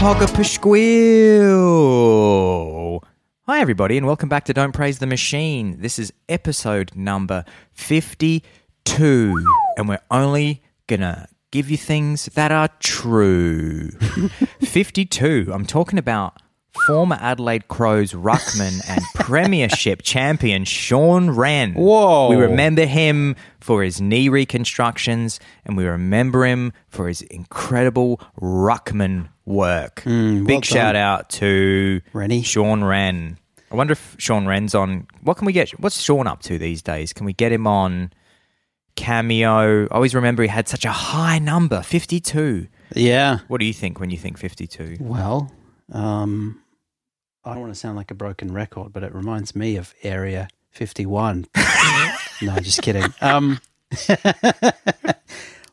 [0.00, 0.26] Pogga
[3.46, 5.82] Hi, everybody, and welcome back to Don't Praise the Machine.
[5.82, 9.44] This is episode number 52,
[9.76, 13.90] and we're only gonna give you things that are true.
[14.62, 16.40] 52, I'm talking about
[16.86, 21.74] former Adelaide Crows ruckman and premiership champion Shaun Rehn.
[21.74, 22.30] Whoa.
[22.30, 29.28] We remember him for his knee reconstructions, and we remember him for his incredible ruckman
[29.44, 30.02] work.
[30.06, 32.42] well Big shout out to Rennie.
[32.42, 33.36] Shaun Rehn.
[33.72, 35.06] I wonder if Shaun Rehn's on.
[35.22, 35.70] What can we get?
[35.80, 37.12] What's Shaun up to these days?
[37.12, 38.12] Can we get him on
[38.96, 39.84] Cameo?
[39.84, 42.66] I always remember he had such a high number, 52.
[42.96, 43.38] Yeah.
[43.46, 44.96] What do you think when you think 52?
[45.00, 45.52] Well,
[45.92, 46.60] um,
[47.44, 50.48] I don't want to sound like a broken record, but it reminds me of Area
[50.70, 51.46] 51.
[52.42, 53.04] no, just kidding.
[53.20, 53.60] Um,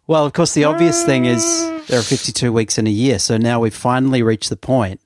[0.08, 1.44] well, of course, the obvious thing is
[1.88, 3.20] there are 52 weeks in a year.
[3.20, 5.02] So now we've finally reached the point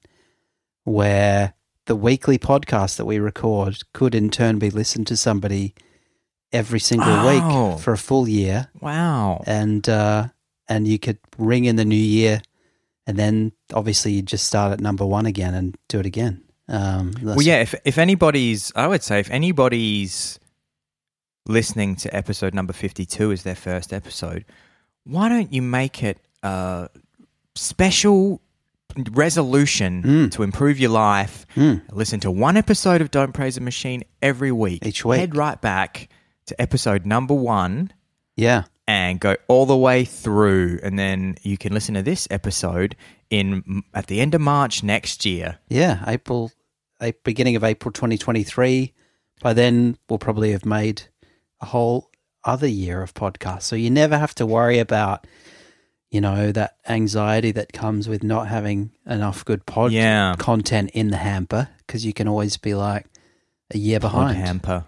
[0.84, 1.54] where
[1.86, 5.74] the weekly podcast that we record could in turn be listened to somebody
[6.54, 7.72] every single Oh.
[7.72, 8.68] week for a full year.
[8.80, 9.44] Wow.
[9.48, 10.28] and uh,
[10.70, 12.42] and you could ring in the new year,
[13.08, 16.44] and then obviously you just start at number one again and do it again.
[16.68, 17.62] Um, Well, yeah.
[17.62, 20.40] If if anybody's, I would say, if anybody's
[21.48, 24.46] listening to episode number fifty-two as their first episode,
[25.04, 26.90] why don't you make it a
[27.56, 28.42] special
[29.12, 30.32] resolution Mm.
[30.32, 31.46] to improve your life?
[31.56, 31.82] Mm.
[31.92, 34.86] Listen to one episode of Don't Praise a Machine every week.
[34.86, 35.20] Each week.
[35.20, 36.10] Head right back
[36.48, 37.92] to episode number one
[38.38, 42.96] yeah, and go all the way through, and then you can listen to this episode
[43.30, 45.60] in at the end of March next year.
[45.70, 46.04] yeah.
[46.08, 46.52] April,
[47.02, 48.94] a beginning of April 2023.
[49.42, 51.04] By then, we'll probably have made
[51.62, 52.10] a whole
[52.44, 53.64] other year of podcasts.
[53.64, 55.26] So you never have to worry about,
[56.10, 60.36] you know, that anxiety that comes with not having enough good pod Yeah.
[60.38, 63.06] content in the hamper because you can always be like
[63.74, 64.36] a year behind.
[64.36, 64.86] Pod hamper.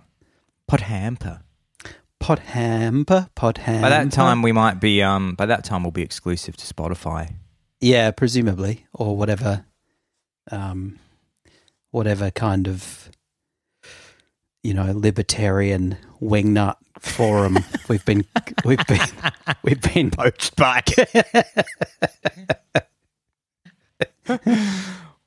[0.68, 1.42] Pod hamper,
[2.24, 3.28] pod hamper.
[3.36, 5.04] By that time, we might be.
[5.04, 7.36] Um, by that time, we'll be exclusive to Spotify.
[7.82, 9.66] Yeah, presumably, or whatever,
[10.50, 11.00] um,
[11.92, 13.10] whatever kind of,
[14.64, 17.58] you know, libertarian wingnut forum
[17.90, 18.24] we've been
[18.64, 19.00] we've been
[19.64, 20.82] we've been poached by.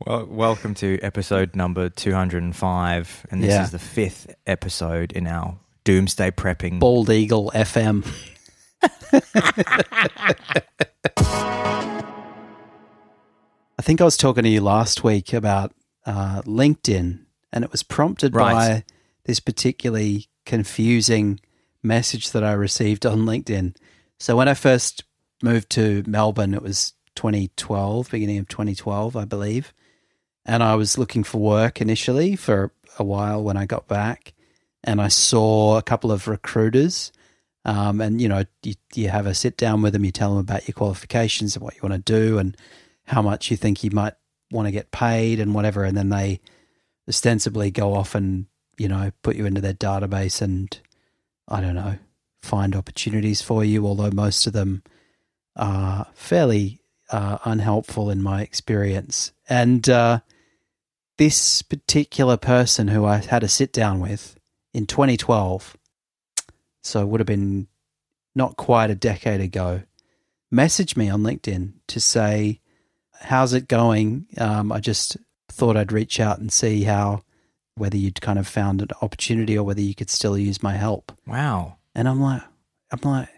[0.07, 3.65] Well, welcome to episode number two hundred and five, and this Yeah.
[3.65, 6.81] is the fifth episode in our Doomsday prepping.
[6.81, 8.05] Bald Eagle FM.
[13.79, 15.73] I think I was talking to you last week about
[16.05, 17.21] uh, LinkedIn,
[17.53, 18.53] and it was prompted Right.
[18.53, 18.85] by
[19.27, 21.39] this particularly confusing
[21.83, 23.77] message that I received on LinkedIn.
[24.19, 25.05] So when I first
[25.41, 29.73] moved to Melbourne, it was 2012, beginning of 2012, I believe.
[30.45, 34.33] And I was looking for work initially for a while when I got back.
[34.87, 37.13] And I saw a couple of recruiters.
[37.65, 40.39] Um, and, you know, you, you have a sit down with them, you tell them
[40.39, 42.57] about your qualifications and what you want to do and
[43.07, 44.15] how much you think you might
[44.53, 45.83] want to get paid and whatever.
[45.83, 46.41] And then they
[47.09, 48.47] ostensibly go off and,
[48.79, 50.79] you know, put you into their database and,
[51.49, 51.99] I don't know,
[52.41, 54.85] find opportunities for you, although most of them
[55.57, 56.81] are fairly
[57.11, 59.33] uh, unhelpful in my experience.
[59.49, 60.21] And uh,
[61.19, 64.36] this particular person who I had a sit down with
[64.77, 65.75] in 2012,
[66.83, 67.67] so it would have been
[68.35, 69.83] not quite a decade ago,
[70.53, 72.61] messaged me on LinkedIn to say,
[73.23, 74.27] How's it going?
[74.37, 75.17] Um, I just
[75.49, 77.23] thought I'd reach out and see how,
[77.77, 81.11] whether you'd kind of found an opportunity or whether you could still use my help.
[81.27, 81.79] Wow.
[81.95, 82.43] And I'm like,
[82.93, 83.31] I'm like,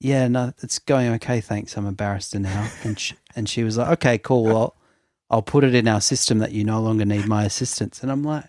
[0.00, 1.78] yeah, no, it's going okay, thanks.
[1.78, 2.68] I'm a barrister now.
[2.84, 4.44] And she, and she was like, okay, cool.
[4.44, 4.76] Well,
[5.30, 8.02] I'll put it in our system that you no longer need my assistance.
[8.02, 8.44] And I'm like,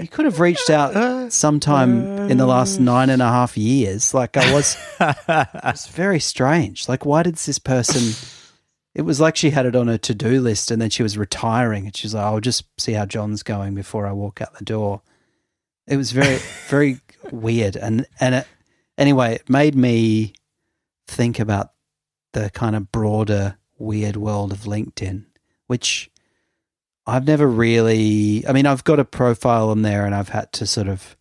[0.00, 4.12] you could have reached out sometime in the last uh, nine and a half years.
[4.12, 6.88] Like I was, it's very strange.
[6.88, 8.14] Like, why did this person?
[8.94, 11.18] It was like she had it on her to do list, and then she was
[11.18, 14.64] retiring, and she's like, "I'll just see how John's going before I walk out the
[14.64, 15.02] door."
[15.86, 16.36] It was very,
[16.68, 17.00] very
[17.30, 18.46] weird, and and it,
[18.96, 20.32] anyway, it made me
[21.06, 21.72] think about
[22.32, 25.26] the kind of broader weird world of LinkedIn,
[25.66, 26.10] which
[27.06, 28.44] I've never really.
[28.46, 31.16] I mean, I've got a profile on there, and I've had to sort of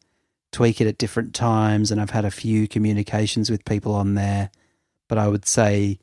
[0.52, 4.50] tweak it at different times, and I've had a few communications with people on there,
[5.08, 6.00] but I would say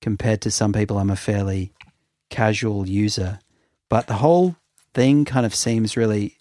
[0.00, 1.72] compared to some people, I'm a fairly
[2.28, 3.38] casual user.
[3.88, 4.56] But the whole
[4.92, 6.36] thing kind of seems really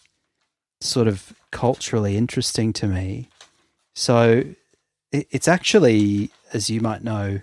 [0.82, 3.30] sort of culturally interesting to me.
[3.94, 4.44] So
[5.12, 7.42] it's actually, as you might know,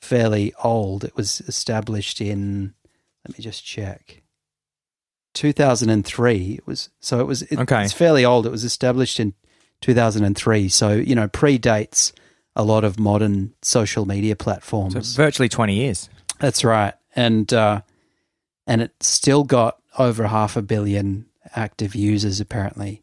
[0.00, 1.04] fairly old.
[1.04, 2.74] It was established in
[3.26, 4.22] Let me just check.
[5.38, 7.84] 2003 it was so it was it, Okay.
[7.84, 9.34] it's fairly old it was established in
[9.80, 12.12] 2003 so you know predates
[12.56, 16.08] a lot of modern social media platforms So virtually 20 years.
[16.40, 17.80] that's right and uh
[18.66, 23.02] and it still got over half a billion active users apparently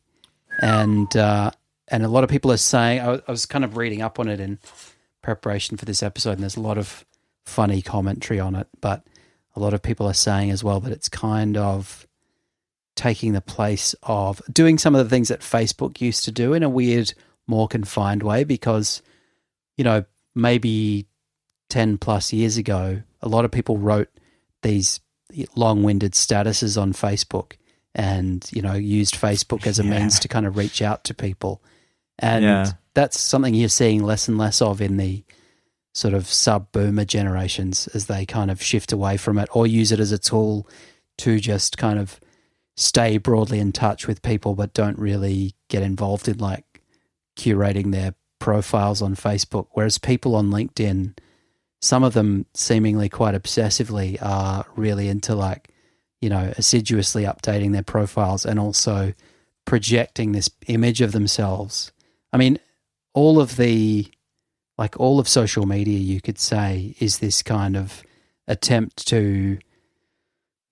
[0.61, 1.51] and uh
[1.87, 4.27] and a lot of people are saying I I was kind of reading up on
[4.27, 4.59] it in
[5.21, 7.05] preparation for this episode and there's a lot of
[7.45, 9.03] funny commentary on it but
[9.55, 12.05] a lot of people are saying as well that it's kind of
[12.95, 16.63] taking the place of doing some of the things that Facebook used to do in
[16.63, 17.13] a weird,
[17.47, 19.01] more confined way because,
[19.77, 21.07] you know, maybe
[21.69, 24.09] 10 plus years ago, a lot of people wrote
[24.61, 24.99] these
[25.55, 27.53] long winded statuses on Facebook
[27.93, 29.99] and, you know, used Facebook as a Yeah.
[29.99, 31.61] means to kind of reach out to people.
[32.19, 32.71] And Yeah.
[32.93, 35.23] that's something you're seeing less and less of in the
[35.93, 39.91] sort of sub boomer generations as they kind of shift away from it or use
[39.91, 40.67] it as a tool
[41.17, 42.19] to just kind of
[42.75, 46.81] stay broadly in touch with people but don't really get involved in like
[47.37, 49.67] curating their profiles on Facebook.
[49.71, 51.17] Whereas people on LinkedIn,
[51.81, 55.69] some of them seemingly quite obsessively are really into like,
[56.21, 59.13] you know, assiduously updating their profiles and also
[59.65, 61.91] projecting this image of themselves.
[62.33, 62.59] I mean,
[63.13, 64.07] all of the
[64.77, 68.03] like all of social media you could say is this kind of
[68.47, 69.57] attempt to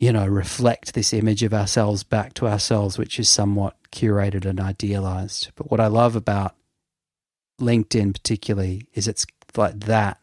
[0.03, 4.59] you know reflect this image of ourselves back to ourselves which is somewhat curated and
[4.59, 5.51] idealized.
[5.55, 6.55] But what i love about
[7.61, 10.19] linkedin particularly is it's like that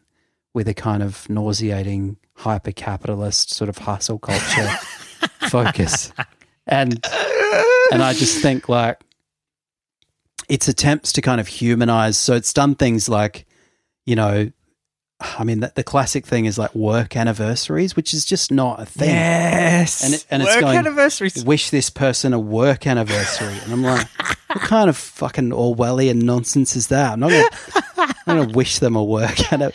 [0.53, 4.67] with a kind of nauseating hyper capitalist sort of hustle culture
[5.49, 6.13] focus.
[6.67, 7.03] And
[7.91, 9.01] and i just think like
[10.47, 12.19] its attempts to kind of humanize.
[12.19, 13.47] So it's done things like
[14.05, 14.51] you know
[15.39, 18.85] i mean the, the classic thing is like work anniversaries which is just not a
[18.85, 20.03] thing Yes.
[20.03, 21.43] And it- and it's Work going- anniversaries.
[21.45, 24.07] wish this person a work anniversary and i'm like
[24.47, 28.95] what kind of fucking orwellian nonsense is that i'm not gonna, I'm gonna wish them
[28.95, 29.71] a work and a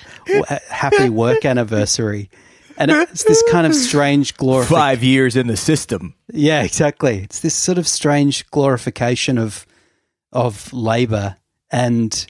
[0.70, 2.28] happy work anniversary
[2.78, 6.14] and it's this kind of strange glorification Five years in the system.
[6.30, 7.20] yeah, exactly.
[7.22, 9.64] It's this sort of strange glorification of
[10.30, 11.36] of labor
[11.70, 12.26] and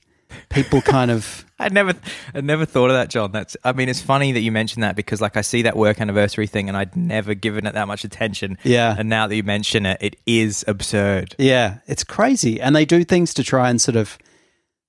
[0.49, 1.94] people kind of I never,
[2.35, 3.33] I never thought of that, John.
[3.33, 6.03] That's, I mean, it's funny that you mentioned that because, like, I see that work
[6.03, 8.59] anniversary thing, and I'd never given it that much attention.
[8.62, 8.94] Yeah.
[8.99, 11.35] and now that you mention it, it is absurd.
[11.38, 12.61] yeah, it's crazy.
[12.61, 14.19] And they do things to try and sort of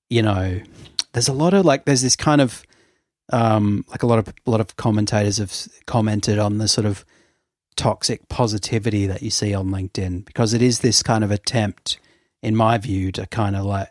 [0.10, 0.60] you know,
[1.14, 2.64] there's a lot of like there's this kind of
[3.34, 5.54] um like a lot of a lot of commentators have
[5.86, 7.06] commented on the sort of
[7.76, 12.00] toxic positivity that you see on LinkedIn because it is this kind of attempt
[12.42, 13.90] in my view to kind of like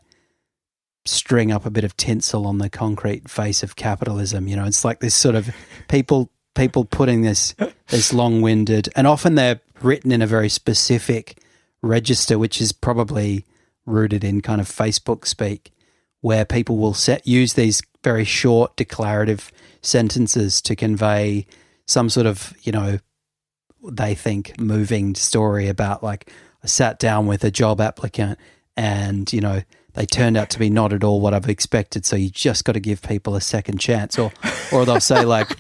[1.06, 4.64] string up a bit of tinsel on the concrete face of capitalism you know?
[4.64, 5.55] It's like this sort of
[5.88, 7.55] people people putting this
[7.88, 11.38] this long-winded and often they're written in a very specific
[11.82, 13.44] register which is probably
[13.85, 15.70] rooted in kind of Facebook speak
[16.23, 21.46] where people will set use these very short declarative sentences to convey
[21.86, 22.98] some sort of you know
[23.84, 26.31] they think moving story about like
[26.65, 28.39] I sat down with a job applicant
[28.77, 29.63] and you know
[29.96, 32.72] they turned out to be not at all what I've expected so you just got
[32.72, 34.19] to give people a second chance.
[34.19, 34.31] Or
[34.70, 35.56] or they'll say like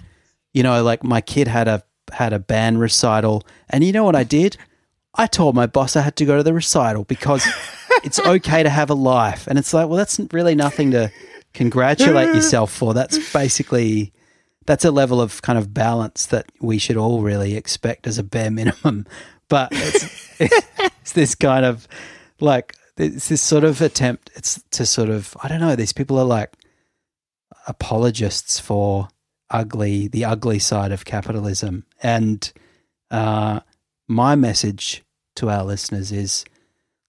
[0.52, 3.44] you know like my kid had a had a band recital.
[3.70, 4.56] And you know what I did?
[5.14, 7.46] I told my boss I had to go to the recital because
[8.04, 9.46] it's okay to have a life.
[9.46, 11.10] And it's like well that's really nothing to
[11.54, 12.92] congratulate yourself for.
[12.92, 14.12] That's basically
[14.66, 18.22] that's a level of kind of balance that we should all really expect as a
[18.22, 19.06] bare minimum.
[19.48, 21.88] But it's, it's this kind of
[22.40, 24.30] like it's this sort of attempt.
[24.34, 25.76] It's to sort of I don't know.
[25.76, 26.52] These people are like
[27.66, 29.08] apologists for
[29.50, 31.84] ugly, the ugly side of capitalism.
[32.02, 32.50] And
[33.10, 33.60] uh,
[34.08, 35.04] my message
[35.36, 36.44] to our listeners is: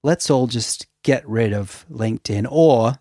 [0.03, 2.99] let's all just get rid of LinkedIn, or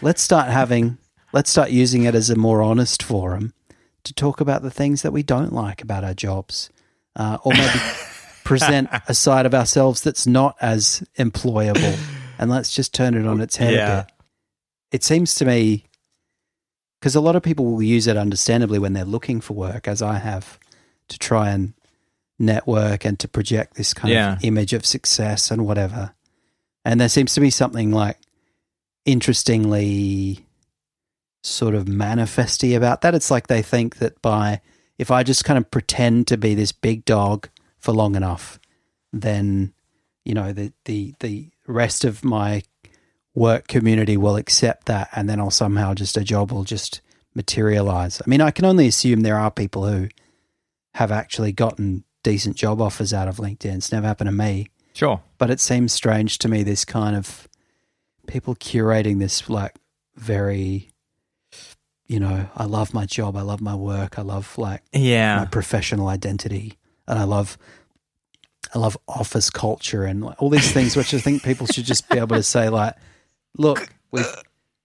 [0.00, 0.98] let's start having,
[1.32, 3.52] let's start using it as a more honest forum
[4.04, 6.70] to talk about the things that we don't like about our jobs,
[7.16, 7.78] uh, or maybe
[8.44, 11.98] present a side of ourselves that's not as employable.
[12.38, 13.92] And let's just turn it on its head Yeah.
[14.00, 14.12] a bit.
[14.92, 15.84] It seems to me
[17.00, 20.00] because a lot of people will use it understandably when they're looking for work, as
[20.02, 20.58] I have,
[21.08, 21.74] to try and
[22.38, 24.32] network and to project this kind Yeah.
[24.34, 26.14] of image of success and whatever.
[26.84, 28.18] And there seems to be something like
[29.04, 30.46] interestingly
[31.42, 33.14] sort of manifesty about that.
[33.14, 34.60] It's like they think that by
[34.98, 37.48] if I just kind of pretend to be this big dog
[37.78, 38.58] for long enough,
[39.12, 39.72] then
[40.24, 42.62] you know the the the rest of my
[43.34, 47.00] work community will accept that, and then I'll somehow just a job will just
[47.34, 48.20] materialize.
[48.24, 50.08] I mean, I can only assume there are people who
[50.94, 53.76] have actually gotten decent job offers out of LinkedIn.
[53.76, 55.20] It's never happened to me, Sure.
[55.38, 57.48] but it seems strange to me this kind of
[58.26, 59.74] people curating this like
[60.16, 60.90] very
[62.06, 65.38] you know, I love my job, I love my work, I love like yeah.
[65.38, 66.78] my professional identity
[67.08, 67.56] and I love
[68.74, 72.18] I love office culture and all these things which I think people should just be
[72.18, 72.94] able to say like
[73.56, 74.32] look we've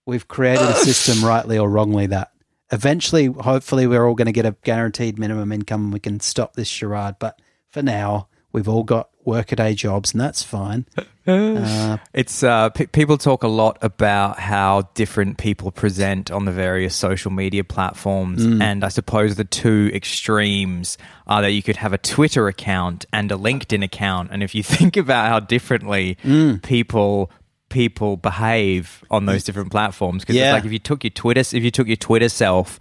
[0.06, 2.32] we've created a system rightly or wrongly that
[2.72, 6.54] eventually hopefully we're all going to get a guaranteed minimum income and we can stop
[6.54, 7.16] this charade.
[7.20, 10.86] But for now we've all got workaday jobs and that's fine.
[11.30, 16.52] Uh, It's uh, p- people talk a lot about how different people present on the
[16.52, 21.94] various social media platforms, and I suppose the two extremes are that you could have
[21.94, 26.18] a Twitter account and a LinkedIn account, and if you think about how differently
[26.64, 27.30] people
[27.70, 30.56] people behave on those different platforms, because Yeah.
[30.56, 32.80] it's like if you took your Twitter if you took your Twitter self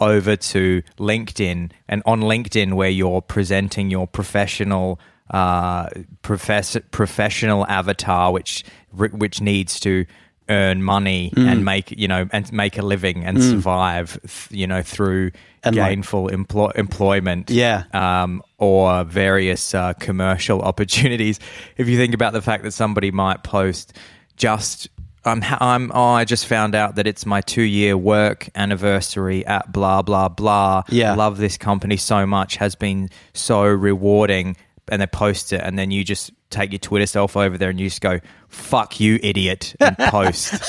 [0.00, 4.98] over to LinkedIn, and on LinkedIn where you're presenting your professional
[5.30, 5.88] uh,
[6.22, 10.04] profess- professional avatar, which which needs to
[10.48, 11.46] earn money Mm.
[11.52, 14.18] and make you know and make a living and survive,
[14.50, 15.30] you know, through
[15.62, 17.84] And, like- gainful emplo- employment, Yeah.
[17.92, 21.38] um, or various uh, commercial opportunities.
[21.76, 23.92] If you think about the fact that somebody might post
[24.36, 24.88] just.
[25.22, 29.70] I'm, I'm, oh, I just found out that it's my two year work anniversary at
[29.70, 30.82] blah, blah, blah.
[30.88, 31.14] Yeah.
[31.14, 34.56] Love this company so much, has been so rewarding.
[34.90, 37.78] And they post it, and then you just take your Twitter self over there and
[37.78, 38.18] you just go,
[38.48, 40.52] fuck you, idiot, and post.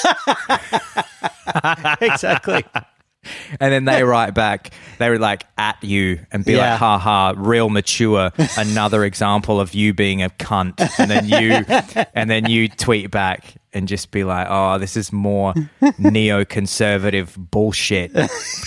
[2.01, 2.63] exactly
[3.59, 6.71] and then they write back, they were like at you and be Yeah.
[6.71, 8.31] like, ha ha, real mature.
[8.57, 10.79] Another example of you being a cunt.
[10.97, 15.11] And then you, and then you tweet back and just be like, oh, this is
[15.13, 18.11] more neoconservative bullshit.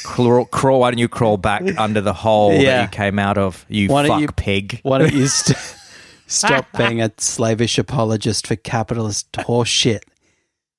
[0.03, 2.79] Crawl, crawl, why don't you crawl back under the hole Yeah.
[2.79, 4.81] that you came out of, you Why fuck you- pig?
[4.83, 5.59] Why don't you st-
[6.27, 10.01] stop being a slavish apologist for capitalist horseshit?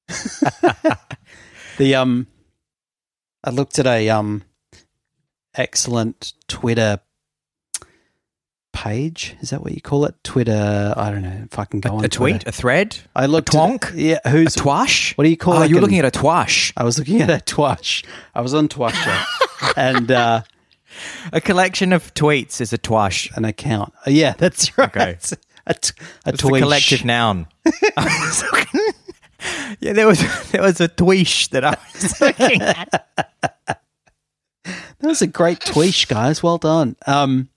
[1.77, 2.27] the um,
[3.43, 4.43] I looked at a um,
[5.55, 6.99] excellent Twitter
[8.75, 9.35] page.
[9.41, 10.13] Is that what you call it?
[10.23, 10.93] Twitter.
[10.95, 11.41] I don't know.
[11.49, 12.49] If I can go on A tweet, Twitter.
[12.49, 13.51] a thread, I looked.
[13.51, 13.85] twonk?
[13.85, 14.19] At, yeah.
[14.25, 15.17] a Who's twash?
[15.17, 15.69] What do you call Oh, it?
[15.71, 16.71] you're looking at a twash.
[16.77, 18.03] I was looking at a twash.
[18.35, 19.25] I was on Twasher,
[19.77, 20.41] and uh,
[21.33, 23.31] A collection of tweets is a twash.
[23.37, 23.93] an account.
[24.05, 24.89] Uh, yeah, that's right.
[24.89, 25.17] Okay.
[25.67, 25.93] A, t-
[26.25, 27.47] a It's a collective noun.
[29.79, 30.19] yeah, there was
[30.51, 33.07] there was a tweesh that I was looking at.
[33.65, 36.41] That was a great tweesh, guys.
[36.41, 36.95] Well done.
[37.05, 37.49] Um,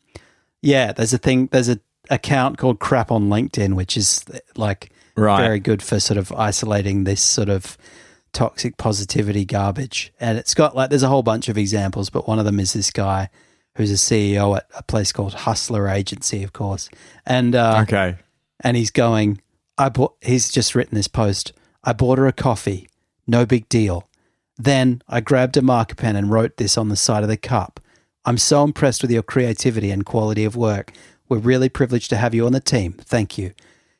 [0.62, 1.48] yeah, there's a thing.
[1.52, 1.78] There's a
[2.10, 4.24] account called Crap on LinkedIn, which is
[4.56, 5.42] like Right.
[5.42, 7.76] very good for sort of isolating this sort of
[8.32, 10.12] toxic positivity garbage.
[10.20, 12.72] And it's got like there's a whole bunch of examples, but one of them is
[12.72, 13.28] this guy
[13.76, 16.88] who's a CEO at a place called Hustler Agency, of course,
[17.26, 18.16] and uh, Okay.
[18.64, 19.40] and he's going,
[19.76, 21.52] I bought, he's just written this post.
[21.84, 22.88] I bought her a coffee.
[23.26, 24.08] No big deal.
[24.56, 27.80] Then I grabbed a marker pen and wrote this on the side of the cup.
[28.28, 30.92] I'm so impressed with your creativity and quality of work.
[31.30, 32.92] We're really privileged to have you on the team.
[32.92, 33.54] Thank you.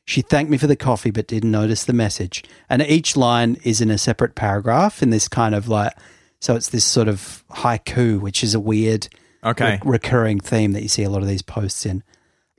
[0.05, 2.43] She thanked me for the coffee but didn't notice the message.
[2.69, 5.93] And each line is in a separate paragraph in this kind of like,
[6.39, 9.07] so it's this sort of haiku, which is a weird
[9.43, 9.79] Okay.
[9.83, 12.03] re- recurring theme that you see a lot of these posts in.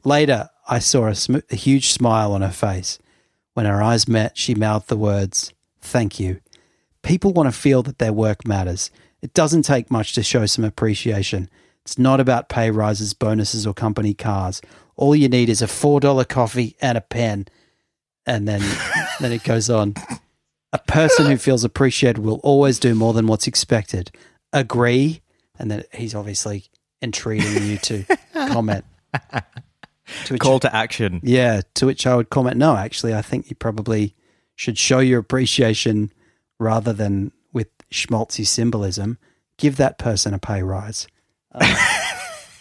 [0.02, 2.98] Later, I saw a, sm- a huge smile on her face.
[3.54, 6.40] When our eyes met, she mouthed the words, Thank you.
[7.02, 8.90] People want to feel that their work matters.
[9.22, 11.48] It doesn't take much to show some appreciation.
[11.84, 14.60] It's not about pay rises, bonuses, or company cars.
[14.96, 17.46] All you need is a $4 coffee and a pen.
[18.26, 18.60] And then,
[19.20, 19.94] then it goes on.
[20.72, 24.10] A person who feels appreciated will always do more than what's expected.
[24.52, 25.22] Agree?
[25.58, 26.66] And then he's obviously
[27.02, 28.84] entreating you to comment.
[29.30, 31.20] To which, Call to action.
[31.22, 34.14] yeah, to which I would comment, no, actually, I think you probably
[34.54, 36.12] should show your appreciation
[36.58, 39.18] rather than with schmaltzy symbolism.
[39.56, 41.06] Give that person a pay rise.
[41.52, 41.76] Um,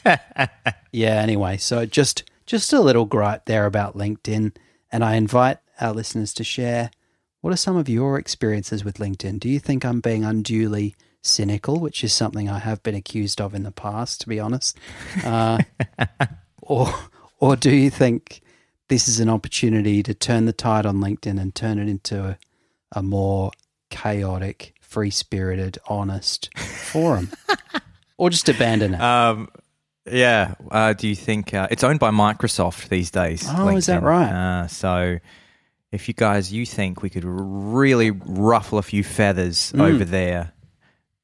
[0.91, 4.55] yeah, anyway, so just just a little gripe there about LinkedIn.
[4.91, 6.89] And I invite our listeners to share
[7.41, 9.39] what are some of your experiences with LinkedIn?
[9.39, 13.53] Do you think I'm being unduly cynical, which is something I have been accused of
[13.53, 14.77] in the past, to be honest?
[15.24, 15.60] Uh,
[16.62, 16.93] or,
[17.39, 18.41] or do you think
[18.89, 22.38] this is an opportunity to turn the tide on LinkedIn and turn it into a,
[22.91, 23.51] a more
[23.89, 27.29] chaotic, free spirited, honest forum?
[28.20, 29.02] or just abandon it?
[29.02, 29.50] Um,
[30.12, 30.54] yeah.
[30.70, 33.46] Uh, do you think uh, it's owned by Microsoft these days?
[33.50, 34.32] Oh, is that right?
[34.32, 35.18] Uh, so,
[35.92, 39.82] if you guys you think we could really ruffle a few feathers Mm.
[39.82, 40.54] over there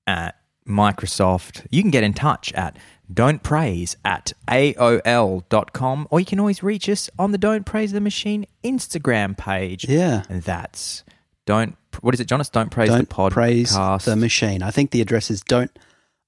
[0.08, 0.36] at
[0.68, 2.76] Microsoft, you can get in touch at
[3.14, 8.02] don't praise at AOL.com, or you can always reach us on the Don't Praise the
[8.02, 9.88] Machine Instagram page.
[9.88, 10.24] Yeah.
[10.30, 11.04] And that's
[11.46, 12.50] don't, what is it, Jonas?
[12.50, 13.32] Don't praise Don't the podcast.
[13.32, 14.64] praise the machine.
[14.64, 15.70] I think the address is don't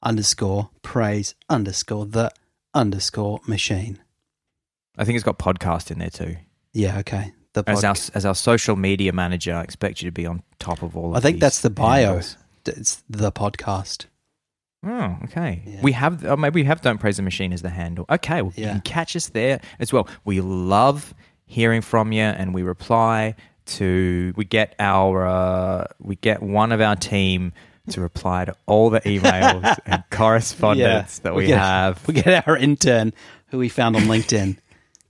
[0.04, 2.32] underscore praise underscore the
[2.74, 4.00] underscore machine.
[4.98, 6.38] I think it's got podcast in there too.
[6.74, 7.34] Yeah, okay.
[7.54, 10.84] The As our, as our social media manager, I expect you to be on top
[10.84, 12.06] of all of I think that's the bio.
[12.06, 12.38] handles.
[12.66, 14.06] It's the podcast.
[14.86, 15.63] Oh, okay.
[15.66, 15.80] Yeah.
[15.82, 18.06] We have, or maybe we have Don't Praise the Machine as the handle.
[18.10, 20.08] Okay, well, you can catch us there as well.
[20.24, 21.13] We love
[21.46, 23.36] hearing from you and we reply
[23.68, 27.54] to, we get our, uh, we get one of our team
[27.89, 32.08] to reply to all the emails and correspondence that we, get, have.
[32.08, 33.13] We get our intern,
[33.48, 34.58] who we found on LinkedIn,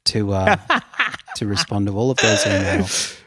[0.05, 0.57] to uh,
[1.35, 3.19] to respond to all of those emails.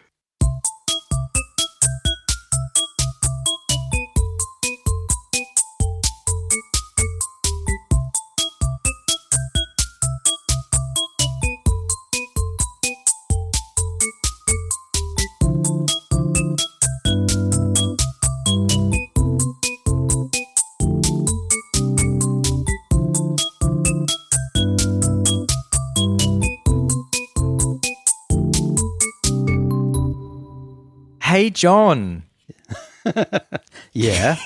[31.40, 32.24] Hey, John,
[33.94, 34.36] Yeah,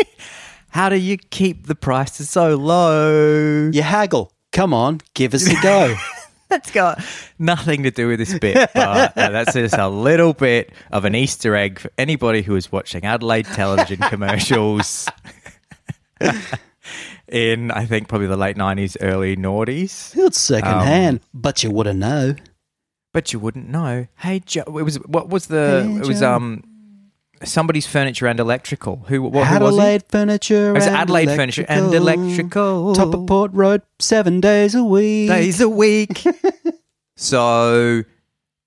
[0.68, 3.70] how do you keep the prices so low?
[3.72, 4.30] you haggle.
[4.52, 5.96] Come on, give us a go.
[6.50, 7.02] That's got
[7.38, 11.14] nothing to do with this bit, but uh, that's just a little bit of an
[11.14, 15.08] Easter egg for anybody who is watching Adelaide television commercials
[17.28, 20.12] in, I think, probably the late 90s, early noughties.
[20.14, 22.34] It's second Um, hand, but you wouldn't know.
[23.16, 24.08] But you wouldn't know.
[24.16, 26.62] Hey, Joe, it was, what was the, Hey, it was, um,
[27.42, 29.04] somebody's furniture and electrical.
[29.08, 30.66] Who, what, who was Adelaide furniture.
[30.66, 30.70] it?
[30.72, 32.94] It was Adelaide furniture and electrical.
[32.94, 35.30] Top of Port Road, seven days a week.
[35.30, 36.24] days a week.
[37.16, 38.02] so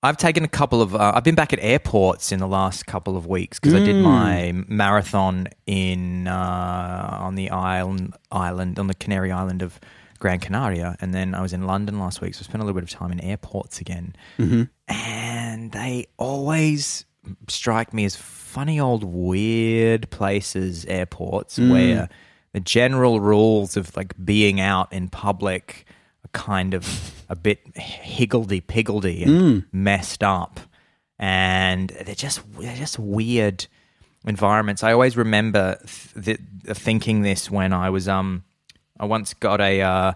[0.02, 0.96] I've taken a couple of.
[0.96, 3.94] Uh, I've been back at airports in the last couple of weeks because I did
[3.94, 4.02] Mm.
[4.02, 9.78] my marathon in uh, on the island island on the Canary Island of
[10.20, 12.34] Gran Canaria, and then I was in London last week.
[12.34, 14.62] So I spent a little bit of time in airports again, Mm-hmm.
[14.88, 17.04] and they always
[17.48, 21.70] strike me as funny old weird places airports Mm.
[21.70, 22.08] where
[22.52, 25.84] the general rules of like being out in public
[26.24, 29.64] are kind of a bit higgledy piggledy and Mm.
[29.72, 30.60] messed up
[31.18, 33.66] and they're just they're just weird
[34.26, 35.78] environments i always remember
[36.14, 38.42] th- th- thinking this when i was um
[39.00, 40.12] i once got a uh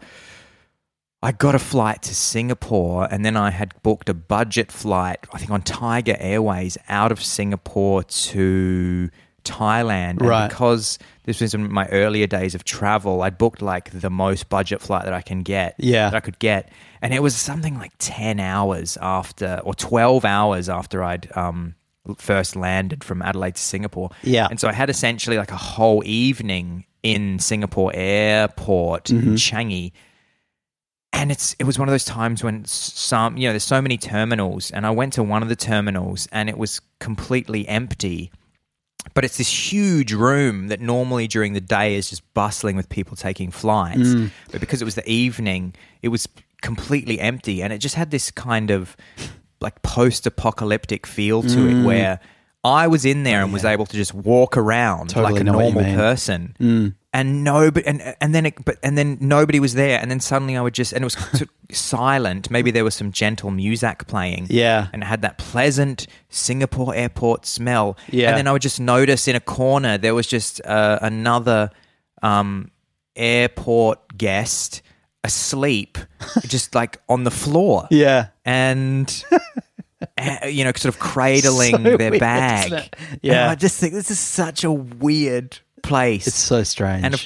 [1.22, 5.38] I got a flight to Singapore and then I had booked a budget flight, I
[5.38, 9.08] think on Tiger Airways, out of Singapore to
[9.42, 10.18] Thailand.
[10.20, 10.48] And Right.
[10.50, 14.82] because this was in my earlier days of travel, I booked like the most budget
[14.82, 15.76] flight that I can get.
[15.78, 16.10] Yeah.
[16.10, 16.70] That I could get.
[17.00, 21.74] And it was something like 10 hours after, or 12 hours after I'd um,
[22.18, 24.10] first landed from Adelaide to Singapore.
[24.22, 24.46] Yeah.
[24.50, 29.92] And so I had essentially like a whole evening in Singapore airport in Changi.
[31.12, 33.96] And it's it was one of those times when some you know there's so many
[33.96, 38.32] terminals and i went to one of the terminals and it was completely empty.
[39.12, 43.16] But it's this huge room that normally during the day is just bustling with people
[43.16, 44.08] taking flights.
[44.08, 44.30] Mm.
[44.50, 46.26] But because it was the evening it was
[46.62, 48.96] completely empty and it just had this kind of
[49.60, 51.84] like post-apocalyptic feel to it mm.
[51.84, 52.18] where
[52.64, 55.52] i was in there and was able to just walk around Totally like a know
[55.52, 55.96] what you normal mean.
[55.96, 60.18] person and nobody and and then it, but and then nobody was there and then
[60.18, 63.50] suddenly I would just and it was sort of silent maybe there was some gentle
[63.50, 64.88] music playing Yeah.
[64.92, 68.30] and it had that pleasant Singapore airport smell Yeah.
[68.30, 71.70] and then I would just notice in a corner there was just uh, another
[72.22, 72.70] um,
[73.14, 74.82] airport guest
[75.22, 75.98] asleep
[76.46, 78.28] just like on the floor Yeah.
[78.44, 79.24] and
[80.18, 82.96] Eh, you know sort of cradling So their weird, bag isn't?
[83.10, 83.50] And Yeah.
[83.50, 87.04] I just think this is such a weird place It's so strange.
[87.04, 87.22] and of,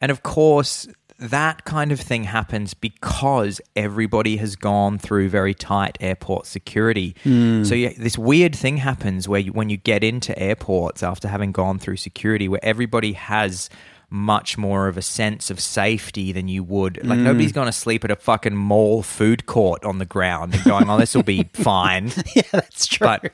[0.00, 0.86] and of course,
[1.18, 7.16] that kind of thing happens because everybody has gone through very tight airport security.
[7.24, 7.64] Hmm.
[7.64, 11.50] So you, this weird thing happens where you, when you get into airports after having
[11.50, 13.68] gone through security, where everybody has
[14.10, 17.04] much more of a sense of safety than you would.
[17.04, 20.64] Like nobody's going to sleep at a fucking mall food court on the ground and
[20.64, 23.06] going, "Oh, this will be fine." yeah, that's true.
[23.06, 23.32] But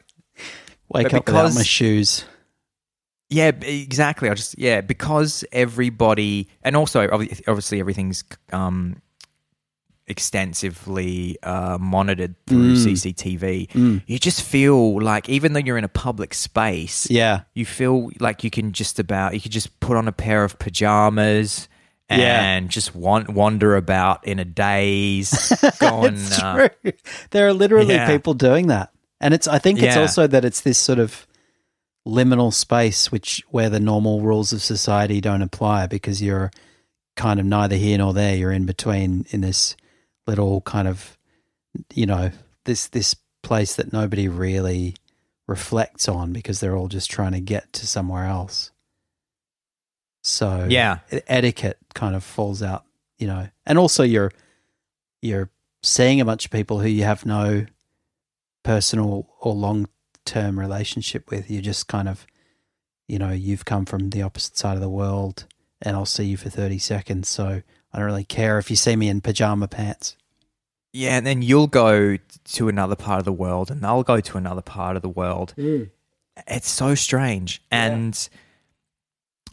[0.89, 2.25] Wake but up without my shoes.
[3.31, 4.29] Yeah, exactly.
[4.29, 9.01] I just yeah because everybody and also obviously everything's um,
[10.07, 14.03] extensively uh, monitored through CCTV.
[14.07, 17.43] You just feel like even though you're in a public space, Yeah.
[17.55, 20.59] you feel like you can just about you could just put on a pair of
[20.59, 21.69] pajamas
[22.11, 22.43] Yeah.
[22.57, 26.15] and just wan- wander about in a daze, going.
[26.15, 26.93] it's uh, true.
[27.31, 28.07] There are literally yeah.
[28.07, 28.91] people doing that,
[29.21, 29.49] and it's.
[29.49, 30.03] I think it's Yeah.
[30.03, 31.27] also that it's this sort of
[32.07, 36.51] liminal space which where the normal rules of society don't apply because you're
[37.17, 38.37] kind of neither here nor there.
[38.37, 39.75] You're in between in this
[40.27, 41.17] little kind of,
[41.93, 42.31] you know,
[42.65, 44.97] this this place that nobody really
[45.47, 48.71] reflects on because they're all just trying to get to somewhere else.
[50.23, 51.01] So Yeah.
[51.27, 52.85] etiquette kind of falls out,
[53.19, 54.33] you know, and also you're
[55.21, 55.51] you're
[55.83, 57.67] seeing a bunch of people who you have no
[58.63, 59.87] personal or long
[60.25, 61.51] term relationship with.
[61.51, 62.27] You're just kind of,
[63.09, 65.45] you know, you've come from the opposite side of the world,
[65.83, 67.29] and I'll see you for thirty seconds.
[67.29, 67.63] So
[67.95, 70.17] I don't really care if you see me in pajama pants.
[70.93, 74.37] Yeah, and then you'll go to another part of the world, and they'll go to
[74.37, 75.55] another part of the world.
[76.49, 78.29] It's so strange, and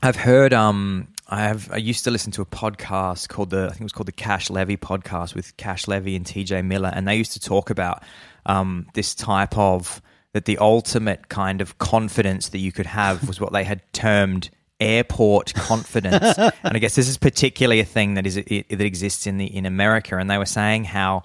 [0.02, 0.54] I've heard.
[0.54, 1.72] Um, I have.
[1.72, 3.66] I used to listen to a podcast called the.
[3.66, 6.64] I think it was called the Cash Levy podcast with Cash Levy and T.J.
[6.64, 8.04] Miller, and they used to talk about
[8.48, 10.02] um, this type of
[10.34, 14.50] that the ultimate kind of confidence that you could have was what they had termed
[14.82, 16.38] airport confidence.
[16.38, 19.46] and I guess this is particularly a thing that is it, that exists in the
[19.46, 20.18] in America.
[20.18, 21.24] And they were saying how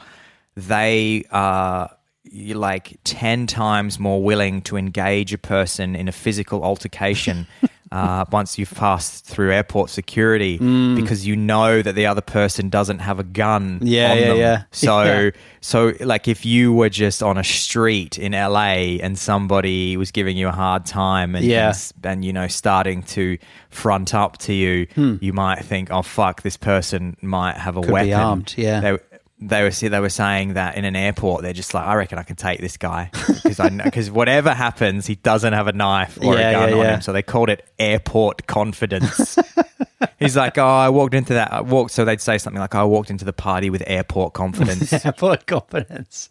[0.56, 1.90] they are
[2.30, 7.46] you're like 10 times more willing to engage a person in a physical altercation
[7.92, 10.58] uh, once you've passed through airport security
[10.96, 14.36] because you know that the other person doesn't have a gun Yeah, on yeah, them.
[14.38, 14.62] yeah.
[14.72, 15.30] So, Yeah.
[15.60, 20.36] so like if you were just on a street in LA and somebody was giving
[20.36, 21.68] you a hard time and, Yeah.
[22.02, 23.38] and, and, you know, starting to
[23.70, 24.86] front up to you,
[25.20, 27.86] you might think, oh, fuck, this person might have a Hmm.
[27.86, 28.12] Could be weapon.
[28.14, 28.80] armed, yeah.
[28.80, 28.98] They,
[29.38, 32.22] they were they were saying that in an airport they're just like I reckon I
[32.22, 36.34] can take this guy because I because whatever happens he doesn't have a knife or
[36.36, 36.94] Yeah, a gun yeah, on yeah.
[36.94, 39.38] him so they called it airport confidence.
[40.18, 41.52] He's like, oh, I walked into that.
[41.52, 41.90] I walked.
[41.90, 44.92] So they'd say something like, I walked into the party with airport confidence.
[45.06, 46.30] Airport confidence.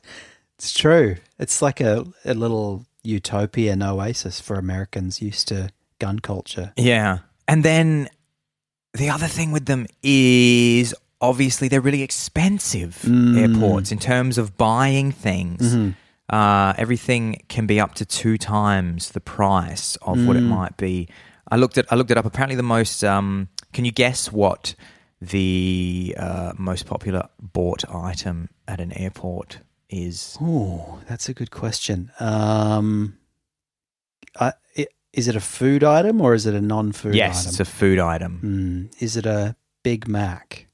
[0.58, 1.18] It's true.
[1.40, 6.74] It's like a, a little utopian oasis for Americans used to gun culture.
[6.78, 7.20] yeah.
[7.48, 8.08] And then
[8.94, 13.38] the other thing with them is obviously they're really expensive Mm.
[13.40, 15.76] airports in terms of buying things.
[15.76, 15.92] Mm-hmm.
[16.30, 20.48] Uh, everything can be up to two times the price of what it Mm.
[20.50, 21.08] might be.
[21.52, 22.26] I looked at I looked it up.
[22.26, 23.04] Apparently, the most.
[23.04, 24.74] Um, can you guess what
[25.22, 30.38] the uh, most popular bought item at an airport is?
[30.42, 32.12] Oh, that's a good question.
[32.20, 33.18] Um,
[34.40, 37.50] I, i- is it a food item or is it a non-food yes, item?
[37.50, 38.40] it's a food item.
[38.40, 40.65] Hmm, is it a Big Mac?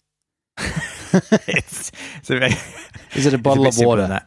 [1.47, 2.45] it's, it's a,
[3.17, 4.21] Is it a bottle of water?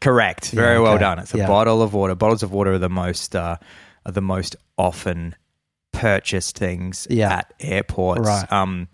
[0.00, 0.50] Correct.
[0.50, 1.18] Very Yeah, well done.
[1.18, 1.46] It's a Yeah.
[1.46, 2.14] bottle of water.
[2.14, 3.56] Bottles of water are the most uh,
[4.06, 5.34] are the most often
[5.92, 7.32] purchased things Yeah.
[7.38, 8.26] at airports.
[8.26, 8.50] Right.
[8.52, 8.88] Um,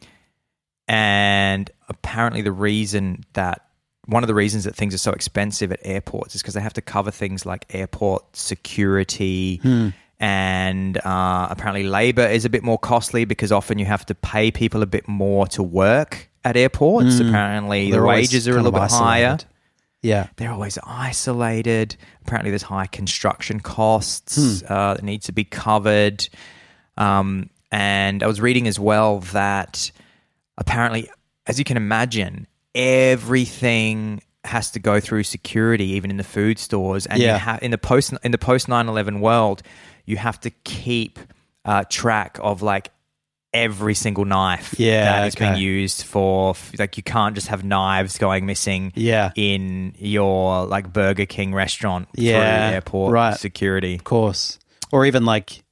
[0.88, 3.62] and apparently, the reason that
[4.07, 6.72] one of the reasons that things are so expensive at airports is because they have
[6.75, 9.57] to cover things like airport security.
[9.62, 9.88] Hmm.
[10.18, 14.51] And uh, apparently, labor is a bit more costly because often you have to pay
[14.51, 17.18] people a bit more to work at airports.
[17.20, 17.90] Apparently, Hmm.
[17.92, 19.38] They're the wages are a little bit higher.
[20.02, 20.28] Yeah.
[20.37, 21.96] they're always isolated.
[22.24, 24.72] Apparently, there's high construction costs Hmm.
[24.72, 26.28] uh, that need to be covered.
[26.96, 29.90] Um, and I was reading as well that
[30.59, 31.11] apparently,
[31.46, 37.06] as you can imagine, everything has to go through security, even in the food stores.
[37.06, 37.32] And Yeah.
[37.35, 39.62] you ha- in the post in the post 9-11 world,
[40.04, 41.18] you have to keep
[41.64, 42.90] uh, track of like
[43.64, 45.60] every single knife Yeah, that is being okay.
[45.60, 49.30] used for like you can't just have knives going missing Yeah.
[49.36, 53.36] in your like Burger King restaurant Yeah, airport right.
[53.38, 53.94] security.
[53.94, 54.58] Of course.
[54.92, 55.62] Or even like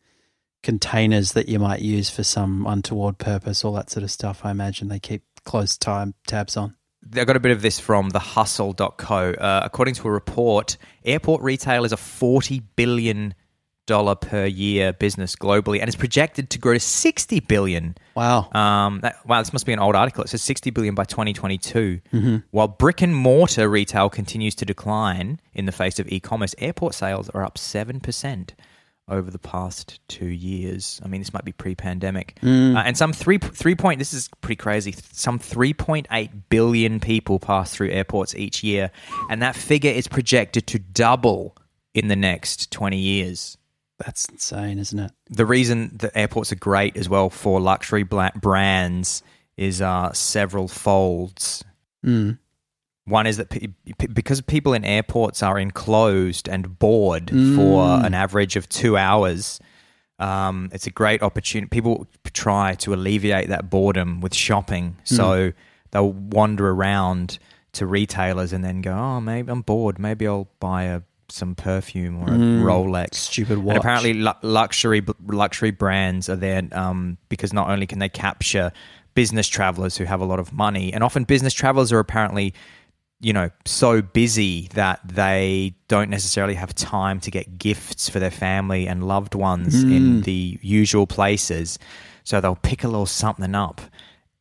[0.62, 4.44] containers that you might use for some untoward purpose, all that sort of stuff.
[4.44, 6.74] I imagine they keep close time tabs on.
[7.14, 9.32] I got a bit of this from the hustle.co.
[9.32, 13.34] Uh, according to a report, airport retail is a $40 billion
[13.86, 17.96] per year business globally and is projected to grow to 60 billion.
[18.14, 18.50] Wow.
[18.52, 20.24] Um, that, wow, this must be an old article.
[20.24, 22.00] It says 60 billion by 2022.
[22.50, 27.28] While brick and mortar retail continues to decline in the face of e-commerce, airport sales
[27.30, 28.50] are up 7%
[29.06, 30.98] over the past two years.
[31.04, 32.38] I mean, this might be pre-pandemic.
[32.76, 34.94] Uh, and some three, three point, this is pretty crazy.
[35.12, 38.90] Some 3.8 billion people pass through airports each year.
[39.28, 41.54] And that figure is projected to double
[41.92, 43.58] in the next 20 years
[44.04, 45.12] That's insane, isn't it?
[45.30, 49.22] the reason that airports are great as well for luxury brands
[49.56, 51.64] is uh, several folds.
[52.04, 52.38] Mm.
[53.06, 53.68] One is that pe-
[54.12, 57.56] because people in airports are enclosed and bored Mm.
[57.56, 59.60] for an average of two hours,
[60.20, 61.68] Um, it's a great opportunity.
[61.70, 65.52] People try to alleviate that boredom with shopping, so
[65.90, 67.38] they'll wander around
[67.72, 69.98] to retailers and then go, "Oh, maybe I'm bored.
[69.98, 75.70] Maybe I'll buy a some perfume or a Rolex." Stupid And apparently, lu- luxury luxury
[75.70, 78.72] brands are there um, because not only can they capture
[79.14, 82.52] business travelers who have a lot of money, and often business travelers are apparently,
[83.20, 88.30] you know, so busy that they don't necessarily have time to get gifts for their
[88.30, 91.78] family and loved ones in the usual places.
[92.24, 93.80] So they'll pick a little something up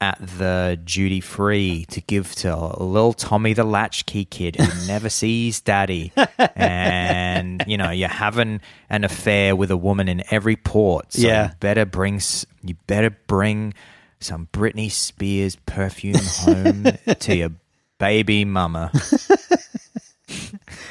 [0.04, 5.62] at the duty free to give to little Tommy the latchkey kid who never sees
[5.62, 6.12] daddy.
[6.56, 11.14] And, you know, you're having an affair with a woman in every port.
[11.14, 11.48] So Yeah.
[11.50, 12.20] you better bring,
[12.64, 13.74] you better bring
[14.20, 16.84] some Britney Spears perfume home
[17.20, 17.52] to your
[18.00, 18.92] baby mama.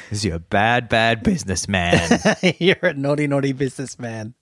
[0.05, 2.19] Because you're a bad, bad businessman.
[2.59, 4.35] You're a naughty, naughty businessman.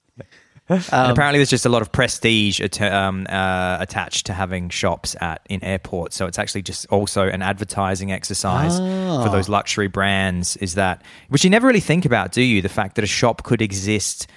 [0.72, 4.70] And Um, apparently, there's just a lot of prestige att- um, uh, attached to having
[4.70, 6.16] shops at in airports.
[6.16, 9.24] So it's actually just also an advertising exercise Ah.
[9.24, 10.58] for those luxury brands.
[10.58, 12.62] Is that which you never really think about, do you?
[12.62, 14.28] The fact that a shop could exist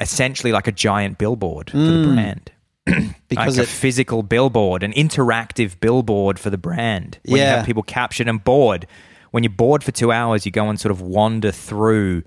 [0.00, 2.50] essentially like a giant billboard for the brand.
[2.88, 3.14] Mm.
[3.28, 7.18] Because like a it, physical billboard, an interactive billboard for the brand.
[7.26, 7.56] When you Yeah.
[7.56, 8.86] have people captured and bored.
[9.30, 12.22] When you're bored for two hours, you go and sort of wander through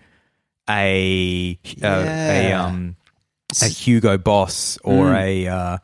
[0.69, 2.95] a uh, a um
[3.61, 5.21] a Hugo Boss or Mm.
[5.21, 5.77] a uh,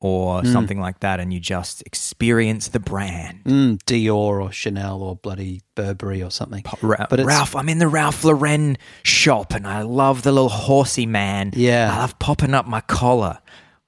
[0.00, 3.42] or something like that, and you just experience the brand.
[3.44, 6.62] mm, Dior or Chanel or bloody Burberry or something.
[6.82, 11.06] Ra- But Ralph, I'm in the Ralph Lauren shop, and I love the little horsey
[11.06, 11.52] man.
[11.56, 11.90] Yeah.
[11.90, 13.38] I love popping up my collar.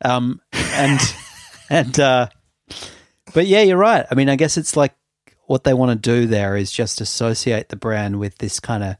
[0.02, 1.00] Um, and
[1.70, 2.28] and uh,
[3.34, 4.06] but yeah, you're right.
[4.10, 4.94] I mean, I guess it's like
[5.44, 8.96] what they want to do there is just associate the brand with this kind of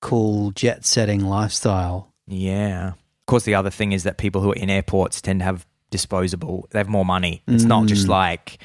[0.00, 2.12] cool jet setting lifestyle.
[2.26, 2.94] Yeah.
[3.30, 5.64] Of course, the other thing is that people who are in airports tend to have
[5.92, 6.66] disposable.
[6.72, 7.44] They have more money.
[7.46, 8.10] It's not just Mm.
[8.10, 8.58] like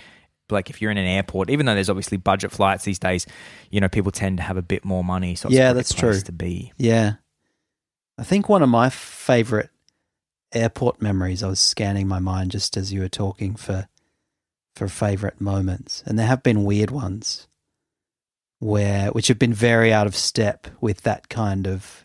[0.50, 3.28] like if you're in an airport, even though there's obviously budget flights these days,
[3.70, 5.36] you know, people tend to have a bit more money.
[5.36, 6.20] So it's Yeah, that's true.
[6.20, 6.72] to be.
[6.78, 7.14] Yeah,
[8.18, 9.70] I think one of my favorite
[10.52, 11.44] airport memories.
[11.44, 13.88] I was scanning my mind just as you were talking for
[14.76, 17.48] for favorite moments, and there have been weird ones
[18.60, 22.05] where which have been very out of step with that kind of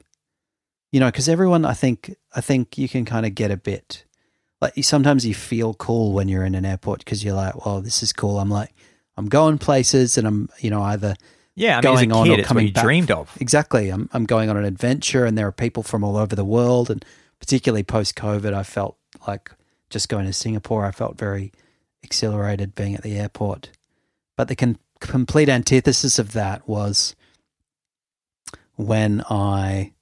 [0.93, 4.05] you know because everyone i think i think you can kind of get a bit
[4.61, 7.81] like you, sometimes you feel cool when you're in an airport because you're like well
[7.81, 8.73] this is cool i'm like
[9.17, 11.15] i'm going places and i'm you know either
[11.57, 12.85] Yeah, I mean, Going on kid, or coming you back.
[12.85, 13.37] dreamed of.
[13.41, 13.91] Exactly.
[13.91, 16.89] I'm I'm going on an adventure, and there are people from all over the world,
[16.91, 17.05] and
[17.39, 19.51] particularly post COVID, I felt like
[19.91, 20.87] just going to Singapore.
[20.87, 21.53] I felt very
[22.03, 23.71] exhilarated being at the airport.
[24.37, 27.15] But the con- complete antithesis of that was
[28.77, 29.93] when I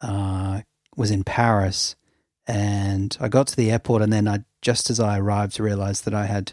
[0.00, 0.60] uh,
[0.96, 1.96] was in Paris,
[2.46, 6.14] and I got to the airport, and then I just as I arrived, realized that
[6.14, 6.52] I had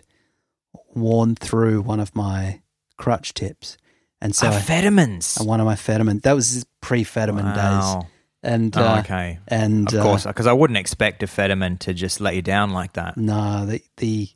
[0.94, 2.62] worn through one of my
[2.98, 3.78] crutch tips,
[4.22, 5.40] and so I, Amphetamines.
[5.40, 6.20] and one of my Fetterman.
[6.20, 8.04] That was pre-Fetterman days,
[8.44, 9.40] and Oh, uh, okay.
[9.48, 12.72] and Of uh, course, because I wouldn't expect a Fetterman to just let you down
[12.72, 13.18] like that.
[13.18, 14.30] no, the the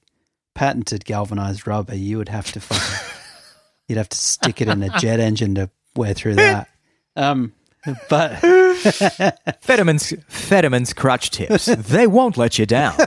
[0.56, 1.96] patented galvanized rubber.
[1.96, 3.16] You would have to fucking,
[3.88, 6.70] you'd have to stick it in a jet engine to wear through that.
[7.16, 7.52] Um,
[8.10, 8.38] but
[9.62, 11.66] Fetterman's Fetterman's crutch tips.
[11.66, 12.96] they won't let you down.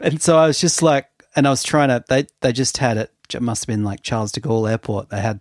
[0.00, 2.04] and so I was just like, and I was trying to.
[2.08, 3.12] They they just had it.
[3.34, 5.10] It must have been like Charles de Gaulle Airport.
[5.10, 5.40] They had,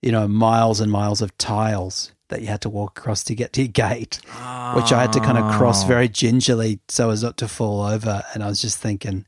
[0.00, 3.52] you know, miles and miles of tiles that you had to walk across to get
[3.52, 4.18] to your gate.
[4.74, 5.58] which I had to kind of Oh.
[5.58, 8.24] cross very gingerly so as not to fall over.
[8.32, 9.26] And I was just thinking,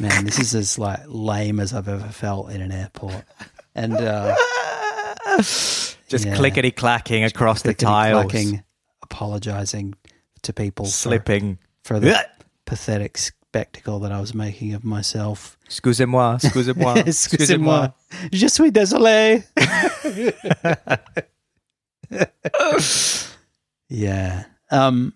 [0.00, 3.24] man, this is as like lame as I've ever felt in an airport.
[3.74, 4.34] And uh,
[6.08, 6.36] Just Yeah.
[6.36, 8.32] clickety clacking across the tiles,
[9.02, 9.94] apologizing
[10.42, 11.58] to people for, slipping.
[11.84, 12.24] for the
[12.66, 15.56] pathetic spectacle that I was making of myself.
[15.66, 17.88] Excusez-moi, excusez-moi, Excusez-moi.
[18.32, 19.44] Je suis désolé.
[23.88, 24.44] yeah.
[24.70, 25.14] Um,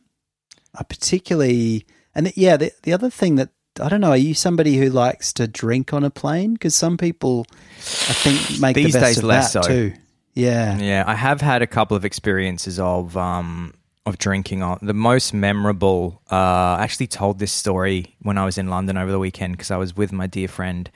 [0.75, 3.51] I particularly, and yeah, the, the other thing that
[3.81, 6.55] I don't know, are you somebody who likes to drink on a plane?
[6.55, 7.47] Because some people,
[7.79, 9.69] I think, make These the best days of less that so.
[9.71, 9.93] too.
[10.37, 10.79] Yeah.
[10.79, 13.73] Yeah, I have had a couple of experiences of um
[14.05, 16.23] of drinking on the most memorable.
[16.31, 19.73] Uh, I actually told this story when I was in London over the weekend because
[19.73, 20.89] I was with my dear friend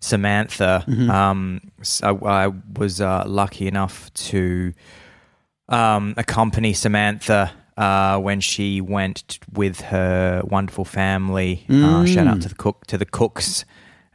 [0.00, 0.84] Samantha.
[1.10, 4.72] Um, so I was uh, lucky enough to
[5.68, 11.64] um, accompany Samantha uh, when she went with her wonderful family.
[11.70, 13.64] Uh, shout out to the cook to the cooks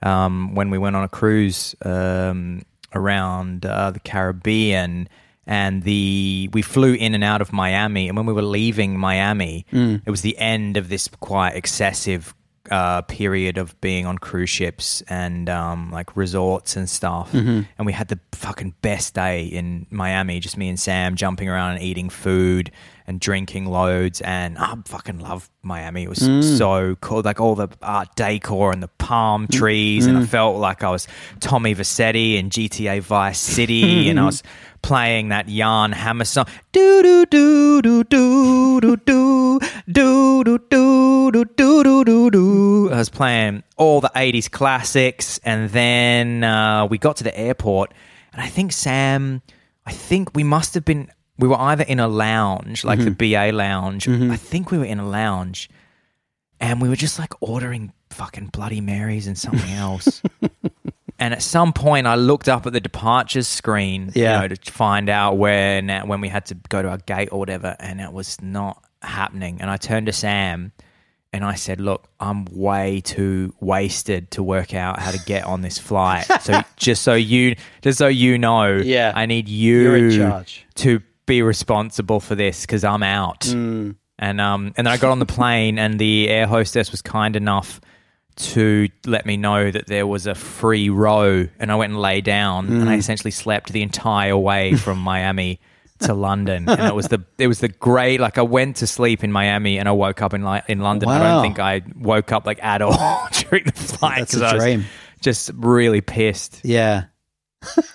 [0.02, 2.64] um, when we went on a cruise um,
[2.96, 5.08] around uh, the Caribbean.
[5.46, 8.08] and the we flew in and out of Miami.
[8.08, 9.66] And when we were leaving Miami,
[10.06, 12.34] it was the end of this quite excessive
[12.72, 17.32] uh, period of being on cruise ships and um, like resorts and stuff.
[17.32, 17.62] Mm-hmm.
[17.78, 21.74] And we had the fucking best day in Miami, just me and Sam jumping around
[21.74, 22.72] and eating food
[23.06, 24.22] and drinking loads.
[24.22, 26.04] And I fucking love Miami.
[26.04, 26.58] It was mm.
[26.58, 27.22] so cool.
[27.22, 29.52] Like all the art deco and the palm mm.
[29.52, 30.06] trees.
[30.06, 30.10] Mm.
[30.10, 30.28] And I mm.
[30.28, 31.08] felt like I was
[31.42, 34.10] Tommy Vercetti in GTA Vice City.
[34.10, 34.42] and I was
[34.82, 36.46] playing that Jan Hammer song.
[36.72, 39.60] Do, do, do, do, do, do, do, do,
[43.04, 47.94] was playing all the '80s classics, and then uh, we got to the airport,
[48.32, 49.42] and I think Sam,
[49.86, 51.12] I think we must have been.
[51.38, 54.08] We were either in a lounge, like the BA lounge.
[54.08, 55.70] I think we were in a lounge,
[56.60, 60.22] and we were just like ordering fucking Bloody Marys and something else.
[61.20, 64.42] And at some point, I looked up at the departures screen, Yeah.
[64.42, 67.40] you know, to find out when when we had to go to our gate or
[67.40, 69.62] whatever, and it was not happening.
[69.62, 70.72] And I turned to Sam,
[71.34, 75.62] and I said, "Look, I'm way too wasted to work out how to get on
[75.62, 76.26] this flight.
[76.42, 79.12] so just so you, just so you know, Yeah.
[79.16, 80.66] I need you You're in charge.
[80.76, 83.96] to be responsible for this because I'm out." Mm.
[84.20, 87.36] And um, and then I got on the plane, and the air hostess was kind
[87.36, 87.82] enough
[88.36, 92.22] to let me know that there was a free row, and I went and lay
[92.22, 92.88] down, and Mm.
[92.88, 95.60] I essentially slept the entire way from Miami
[96.00, 98.20] to London, and it was the it was the great.
[98.20, 101.10] Like I went to sleep in Miami, and I woke up in like in London.
[101.10, 104.20] I don't think I woke up like at all during the flight.
[104.20, 104.86] That's a I was dream.
[105.22, 106.62] Just really pissed.
[106.64, 107.06] Yeah.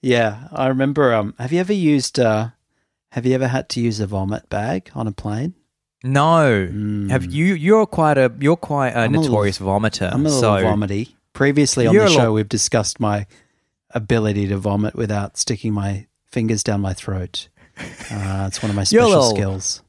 [0.00, 1.14] yeah, I remember.
[1.14, 2.18] Um, have you ever used?
[2.20, 2.48] Uh,
[3.12, 5.54] have you ever had to use a vomit bag on a plane?
[6.02, 7.54] No, have you?
[7.54, 9.04] You're quite a you're quite a Mm.
[9.04, 10.12] I'm a little- notorious vomiter.
[10.12, 11.16] I'm a little so vomity.
[11.32, 13.26] Previously on the show, little- we've discussed my
[13.94, 17.48] ability to vomit without sticking my fingers down my throat.
[18.10, 19.82] Uh, it's one of my special little- skills.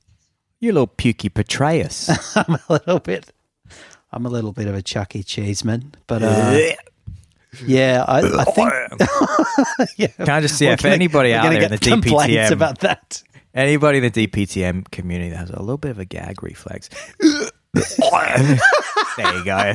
[0.59, 2.09] you're a little pukey Petraeus.
[2.47, 3.31] I'm a little bit.
[4.11, 5.23] I'm a little bit of a Chuck E.
[5.23, 6.57] Cheeseman, but uh,
[7.65, 8.71] yeah, I, I think.
[9.97, 13.21] yeah, Can I just see if anybody out there in the DPTM about that.
[13.53, 16.89] Anybody in the DPTM community that has a little bit of a gag reflex.
[17.21, 17.49] there
[19.37, 19.73] you go.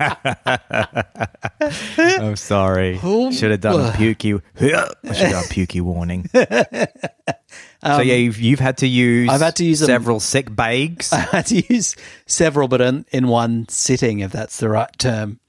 [2.00, 2.98] I'm sorry.
[3.32, 4.40] Should have done a pukey.
[4.58, 6.28] Should have done a pukey warning.
[6.34, 9.28] so yeah, you've, you've had to use.
[9.28, 11.12] Um, I've had to use several sick bags.
[11.12, 15.40] I had to use several, but in, in one sitting, if that's the right term.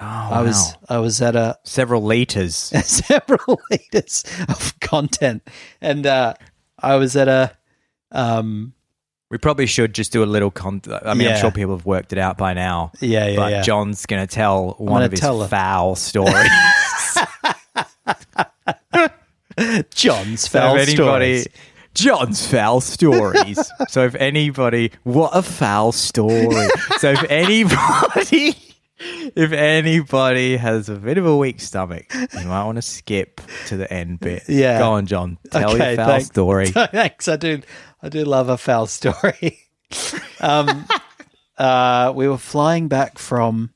[0.00, 0.96] Oh, I was wow.
[0.96, 2.56] I was at a several liters.
[2.56, 5.46] several liters of content,
[5.80, 6.34] and uh,
[6.76, 7.56] I was at a
[8.10, 8.74] um,
[9.32, 10.50] We probably should just do a little.
[10.50, 11.36] Con- I mean, Yeah.
[11.36, 12.92] I'm sure people have worked it out by now.
[13.00, 13.62] Yeah, yeah, But yeah.
[13.62, 16.36] John's going to tell one of his foul stories.
[19.94, 21.48] John's foul if anybody, stories.
[21.94, 23.58] John's foul stories.
[23.88, 26.68] so if anybody, what a foul story.
[26.98, 28.54] so if anybody,
[29.34, 33.76] if anybody has a bit of a weak stomach, you might want to skip to
[33.76, 34.44] the end bit.
[34.48, 34.78] Yeah.
[34.78, 35.38] Go on, John.
[35.50, 36.26] Tell Okay, your foul thanks.
[36.26, 36.66] story.
[36.70, 37.28] Thanks.
[37.28, 37.60] I do.
[38.02, 39.58] I do love a foul story.
[40.40, 40.86] um,
[41.58, 43.70] uh, we were flying back from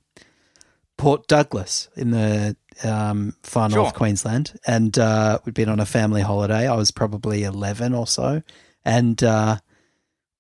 [0.97, 3.93] Port Douglas in the um, far north Sure.
[3.97, 6.67] Queensland, and uh, we'd been on a family holiday.
[6.69, 8.43] I was probably eleven or so,
[8.85, 9.59] and uh,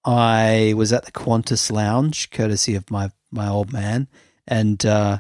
[0.05, 4.09] I was at the Qantas Lounge, courtesy of my my old man,
[4.47, 5.19] and uh,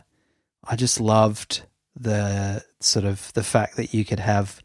[0.64, 1.62] I just loved
[1.98, 4.60] the sort of the fact that you could have,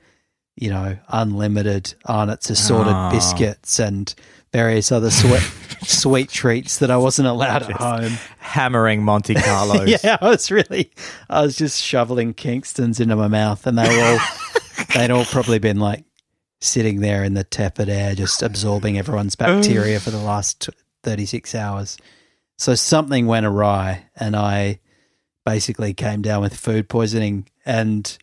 [0.55, 3.09] you know, unlimited Arnott's assorted Ah.
[3.11, 4.13] biscuits and
[4.51, 5.41] various other sweet
[5.83, 8.13] sweet treats that I wasn't allowed at home.
[8.39, 10.03] Hammering Monte Carlos.
[10.03, 10.91] Yeah, I was really,
[11.29, 14.19] I was just shoveling Kingstons into my mouth, and they were all,
[14.95, 16.03] they'd all probably been like
[16.59, 21.55] sitting there in the tepid air, just absorbing everyone's bacteria for the last t- 36
[21.55, 21.97] hours.
[22.61, 24.81] So something went awry, and I
[25.43, 28.15] basically came down with food poisoning, and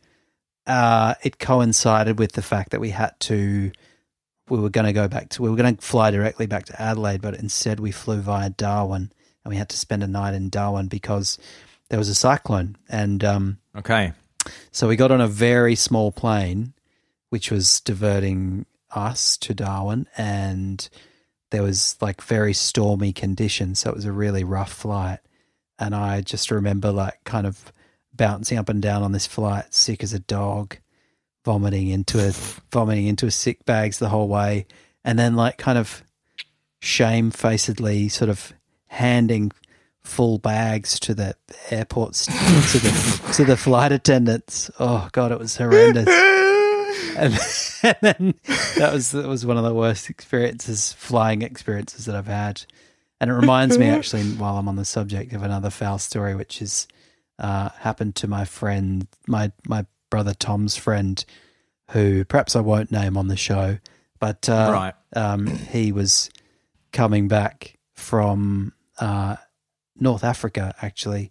[0.64, 3.72] uh, it coincided with the fact that we had to.
[4.48, 5.42] We were going to go back to.
[5.42, 9.10] We were going to fly directly back to Adelaide, but instead we flew via Darwin,
[9.44, 11.36] and we had to spend a night in Darwin because
[11.88, 14.12] there was a cyclone, and um, Okay.
[14.70, 16.74] so we got on a very small plane,
[17.30, 20.88] which was diverting us to Darwin, and
[21.50, 23.80] there was like very stormy conditions.
[23.80, 25.20] So it was a really rough flight.
[25.78, 27.72] And I just remember like kind of
[28.12, 30.76] bouncing up and down on this flight, sick as a dog,
[31.44, 32.32] vomiting into a
[32.72, 34.66] vomiting into a sick bags the whole way,
[35.04, 36.02] and then like kind of
[36.80, 38.52] shamefacedly sort of
[38.88, 39.52] handing
[40.02, 41.34] full bags to the
[41.70, 44.70] airports to the to the flight attendants.
[44.80, 46.08] Oh god, it was horrendous.
[47.16, 47.38] And,
[47.82, 48.34] and then
[48.76, 52.62] that was that was one of the worst experiences, flying experiences that I've had.
[53.20, 56.62] And it reminds me actually, while I'm on the subject, of another foul story, which
[56.62, 56.86] is
[57.38, 61.24] uh, happened to my friend, my my brother Tom's friend,
[61.90, 63.78] who perhaps I won't name on the show,
[64.18, 64.94] but uh, Right.
[65.14, 66.30] um, he was
[66.92, 69.36] coming back from uh,
[69.96, 71.30] North Africa actually,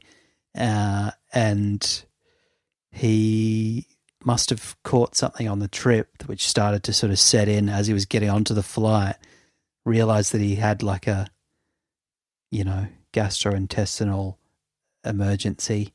[0.57, 2.03] uh, and
[2.91, 3.87] he
[4.27, 7.87] must have caught something on the trip, which started to sort of set in as
[7.87, 9.15] he was getting onto the flight.
[9.85, 11.27] Realized that he had like a,
[12.51, 14.35] you know, gastrointestinal
[15.05, 15.93] emergency,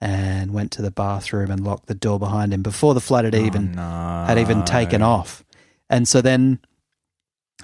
[0.00, 3.34] and went to the bathroom and locked the door behind him before the flight had
[3.34, 4.24] even Oh, no.
[4.26, 5.44] had even taken off.
[5.90, 6.60] And so then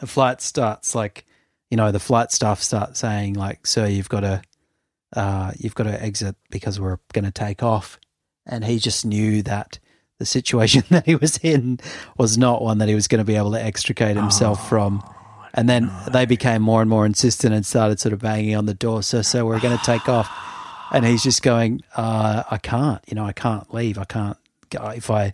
[0.01, 1.25] the flight starts like,
[1.71, 4.43] you know, the flight staff start saying like, "Sir, you've got to,
[5.17, 7.99] uh, you've got to exit because we're going to take off."
[8.45, 9.79] And he just knew that
[10.21, 11.81] the situation that he was in
[12.17, 15.03] was not one that he was going to be able to extricate himself from.
[15.53, 18.75] And then they became more and more insistent and started sort of banging on the
[18.75, 19.03] door.
[19.03, 20.31] So, so we're going to take off.
[20.93, 23.99] And he's just going, uh, I can't, you know, I can't leave.
[23.99, 24.37] I can't,
[24.71, 24.89] go.
[24.89, 25.33] if I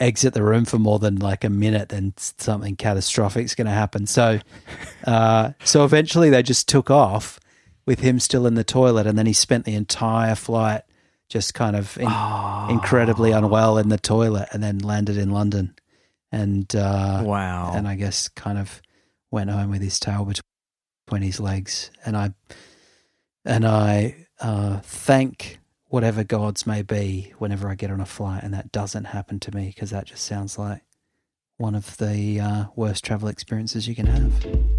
[0.00, 3.72] exit the room for more than like a minute, then something catastrophic is going to
[3.72, 4.06] happen.
[4.06, 4.40] So,
[5.06, 7.40] uh, so eventually they just took off
[7.84, 9.06] with him still in the toilet.
[9.06, 10.82] And then he spent the entire flight
[11.32, 12.12] just kind of in,
[12.68, 15.74] incredibly unwell in the toilet and then landed in London.
[16.30, 17.72] And, uh, Wow.
[17.74, 18.82] and I guess kind of
[19.30, 20.30] went home with his tail
[21.06, 21.90] between his legs.
[22.04, 22.34] And I
[23.46, 28.52] and I uh, thank whatever gods may be whenever I get on a flight, and
[28.52, 30.82] that doesn't happen to me because that just sounds like
[31.56, 34.71] one of the uh, worst travel experiences you can have.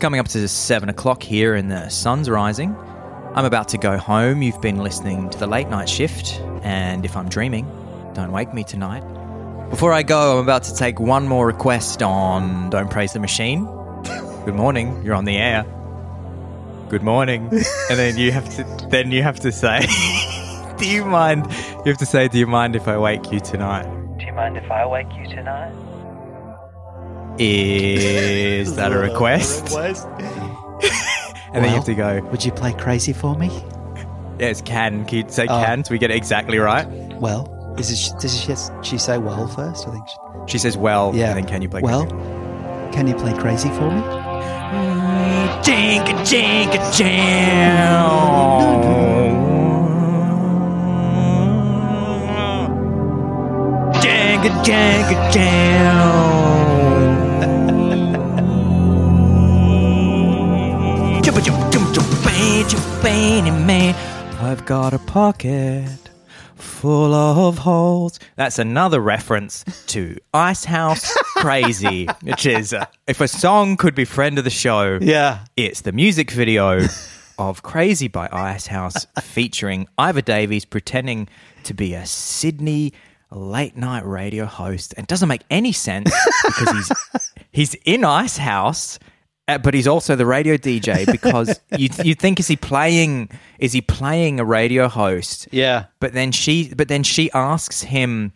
[0.00, 2.74] Coming up to seven o'clock here and the sun's rising.
[3.34, 4.40] I'm about to go home.
[4.40, 7.66] You've been listening to the late night shift, and if I'm dreaming,
[8.14, 9.02] don't wake me tonight.
[9.68, 13.66] Before I go, I'm about to take one more request on Don't Praise the Machine.
[14.46, 15.64] Good morning, you're on the air.
[16.88, 17.48] Good morning.
[17.90, 19.80] and then you have to then you have to say
[20.78, 21.46] Do you mind
[21.84, 23.84] you have to say, Do you mind if I wake you tonight?
[24.18, 25.72] Do you mind if I wake you tonight?
[27.42, 29.72] Is that a request?
[29.74, 33.48] And then you have to go, Would you play crazy for me?
[34.38, 35.04] Yes, can.
[35.06, 35.62] Can you say Oh.
[35.64, 36.86] can so we get it exactly right?
[37.18, 39.88] Well, is it, does she, she say well first?
[39.88, 40.06] I think.
[40.08, 41.30] She, She says, well, yeah.
[41.30, 42.06] and then can you play well?
[42.92, 44.02] Can you play crazy for me?
[45.62, 48.10] Jinka, jinka, jam.
[54.02, 56.59] Jinka, jinka, jam.
[62.60, 63.94] Bang, jump, bang, man.
[64.38, 65.88] I've got a pocket
[66.56, 68.18] full of holes.
[68.36, 74.36] That's another reference to Icehouse Crazy, which is uh, if a song could be friend
[74.36, 75.44] of the show, Yeah.
[75.56, 76.80] it's the music video
[77.38, 81.28] of Crazy by Icehouse featuring Iva Davies pretending
[81.64, 82.92] to be a Sydney
[83.30, 84.92] late night radio host.
[84.98, 86.12] And doesn't make any sense
[86.44, 86.92] because he's
[87.52, 88.98] he's in Icehouse.
[89.54, 93.72] Uh, But he's also the radio DJ because you you think is he playing is
[93.72, 95.48] he playing a radio host?
[95.52, 95.86] Yeah.
[96.00, 98.32] But then she but then she asks him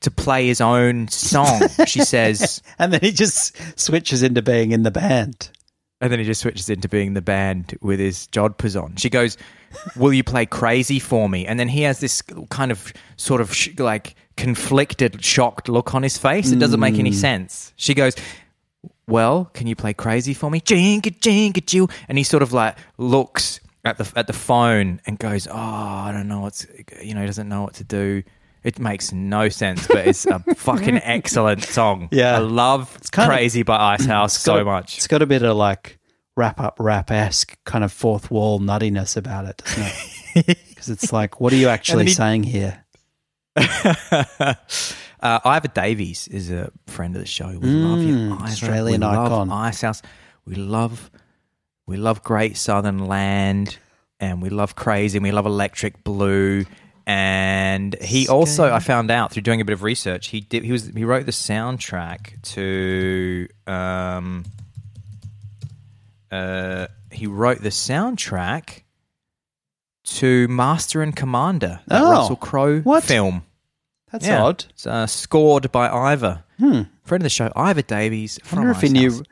[0.00, 1.60] to play his own song.
[1.86, 5.50] she says And then he just switches into being in the band.
[6.02, 8.96] And then he just switches into being the band with his jodhpurs on.
[8.96, 9.36] She goes,
[9.96, 13.54] "Will you play crazy for me?" And then he has this kind of sort of
[13.54, 16.52] sh- like conflicted, shocked look on his face.
[16.52, 17.74] It doesn't make any sense.
[17.76, 18.16] She goes,
[19.10, 21.90] "Well, can you play crazy for me?" Jinka jinka jill.
[22.08, 26.10] And he sort of like looks at the at the phone and goes, "Oh, I
[26.12, 26.66] don't know what's
[27.02, 28.22] you know, he doesn't know what to do."
[28.62, 32.08] It makes no sense, but it's a fucking excellent song.
[32.12, 32.36] Yeah.
[32.36, 34.98] I love of- Crazy by Icehouse so a- much.
[34.98, 35.98] It's got a bit of like
[36.36, 39.82] wrap up rap esque kind of fourth wall nuttiness about it, doesn't
[40.46, 40.58] it?
[40.68, 42.84] Because it's like, what are you actually he- saying here?
[45.22, 47.48] uh, Iva Davies is a friend of the show.
[47.48, 48.42] We love you, Mm, Iva.
[48.44, 49.48] Australian we icon.
[49.48, 50.02] Love Icehouse.
[50.46, 51.10] We love,
[51.86, 53.78] we love Great Southern Land,
[54.18, 56.64] and we love Crazy, and we love Electric Blue.
[57.06, 60.64] And he also, I found out through doing a bit of research, he did.
[60.64, 64.44] He was he wrote the soundtrack to um,
[66.30, 68.82] uh, he wrote the soundtrack
[70.04, 73.42] to Master and Commander, that Oh, Russell Crowe film.
[74.12, 74.42] That's Yeah.
[74.42, 74.64] odd.
[74.70, 76.44] It's uh, scored by Iva.
[76.58, 76.82] Hmm.
[77.04, 78.38] Friend of the show, Iva Davies.
[78.50, 79.10] I wonder if he knew.
[79.12, 79.22] House.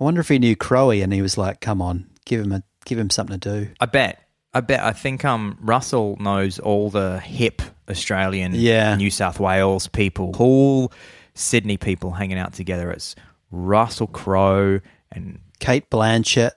[0.00, 2.62] I wonder if he knew Crowe, and he was like, "Come on, give him a
[2.84, 4.22] give him something to do." I bet.
[4.54, 4.80] I bet.
[4.80, 8.94] I think um Russell knows all the hip Australian, Yeah.
[8.96, 10.92] New South Wales people, cool
[11.34, 12.90] Sydney people hanging out together.
[12.90, 13.14] It's
[13.50, 14.80] Russell Crowe
[15.12, 16.52] and Cate Blanchett.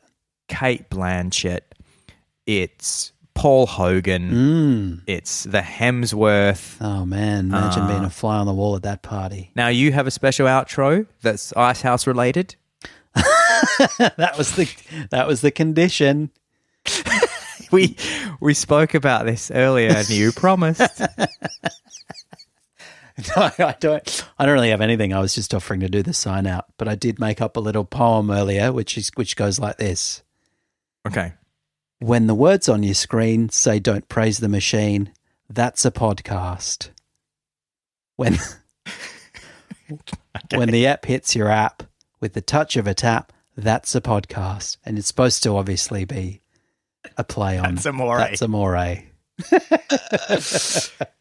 [0.48, 1.62] Cate Blanchett.
[2.46, 4.32] It's Paul Hogan.
[4.32, 5.02] Mm.
[5.08, 6.78] It's the Hemsworth.
[6.82, 7.88] Oh man, imagine Ah.
[7.88, 9.52] being a fly on the wall at that party.
[9.56, 12.56] Now you have a special outro that's Icehouse related.
[13.16, 14.70] that was the
[15.12, 16.30] that was the condition.
[17.72, 17.96] We
[18.40, 20.80] we spoke about this earlier, and you promised.
[23.36, 24.26] No, I don't.
[24.38, 25.12] I don't really have anything.
[25.12, 27.60] I was just offering to do the sign out, but I did make up a
[27.60, 30.22] little poem earlier, which is which goes like this:
[31.08, 31.34] Okay.
[32.04, 35.14] When the words on your screen say "Don't praise the machine,"
[35.50, 36.90] that's a podcast.
[38.18, 38.38] When
[40.54, 41.84] when the app hits your app
[42.20, 46.42] with the touch of a tap, that's a podcast, and it's supposed to obviously be
[47.18, 48.18] a play on That's amore.
[48.18, 48.76] That's amore.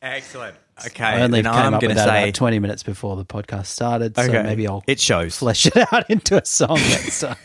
[0.03, 0.57] Excellent.
[0.85, 1.05] Okay.
[1.05, 4.19] I only came I'm up with that say about twenty minutes before the podcast started,
[4.19, 4.27] Okay.
[4.33, 5.39] so maybe I'll it shows.
[5.39, 7.37] flesh it out into a song next time.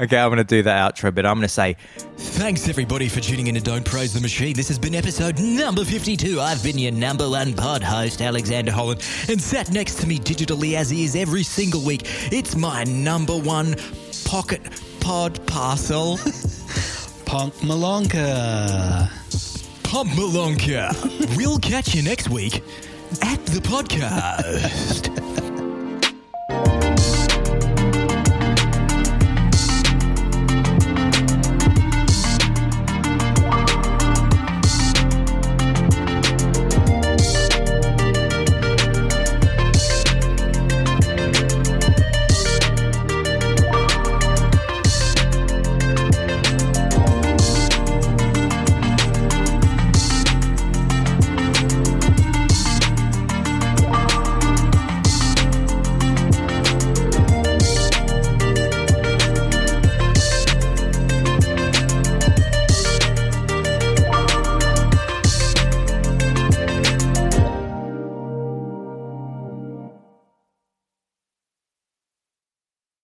[0.00, 1.76] Okay, I'm going to do the outro, but I'm going to say
[2.16, 4.54] Thanks everybody for tuning in to Don't Praise the Machine.
[4.54, 6.40] This has been episode number 52.
[6.40, 10.74] I've been your number one pod host, Alexander Holland, and sat next to me digitally
[10.74, 12.02] as he is every single week.
[12.32, 13.76] It's my number one
[14.24, 14.62] pocket
[15.00, 16.16] pod parcel,
[17.24, 19.08] Punk Malonka.
[19.84, 21.36] Pump Malonka.
[21.36, 22.56] We'll catch you next week
[23.22, 25.30] at the podcast.